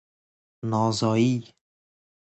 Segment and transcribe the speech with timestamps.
[0.69, 1.53] نازایی